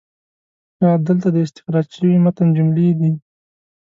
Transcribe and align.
ښه، 0.77 0.89
دلته 1.07 1.27
د 1.31 1.37
استخراج 1.45 1.87
شوي 1.95 2.17
متن 2.25 2.47
جملې 2.57 2.87
دي: 2.99 3.11